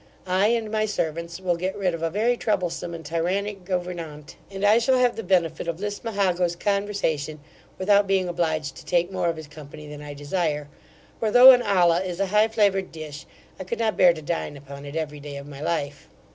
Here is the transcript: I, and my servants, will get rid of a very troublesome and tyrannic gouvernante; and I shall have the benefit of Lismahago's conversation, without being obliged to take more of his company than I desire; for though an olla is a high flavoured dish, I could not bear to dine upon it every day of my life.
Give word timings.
I, 0.25 0.47
and 0.47 0.71
my 0.71 0.87
servants, 0.87 1.39
will 1.39 1.55
get 1.55 1.77
rid 1.77 1.93
of 1.93 2.01
a 2.01 2.09
very 2.09 2.35
troublesome 2.35 2.95
and 2.95 3.05
tyrannic 3.05 3.63
gouvernante; 3.65 4.35
and 4.49 4.65
I 4.65 4.79
shall 4.79 4.97
have 4.97 5.15
the 5.15 5.21
benefit 5.21 5.67
of 5.67 5.79
Lismahago's 5.79 6.55
conversation, 6.55 7.39
without 7.77 8.07
being 8.07 8.27
obliged 8.27 8.73
to 8.77 8.83
take 8.85 9.11
more 9.11 9.27
of 9.29 9.37
his 9.37 9.45
company 9.45 9.85
than 9.87 10.01
I 10.01 10.15
desire; 10.15 10.69
for 11.19 11.29
though 11.29 11.51
an 11.51 11.61
olla 11.61 12.01
is 12.03 12.19
a 12.19 12.25
high 12.33 12.47
flavoured 12.47 12.91
dish, 12.91 13.27
I 13.59 13.63
could 13.63 13.77
not 13.77 13.95
bear 13.95 14.11
to 14.11 14.23
dine 14.23 14.57
upon 14.57 14.85
it 14.87 14.95
every 14.95 15.19
day 15.19 15.37
of 15.37 15.45
my 15.47 15.61
life. 15.61 16.07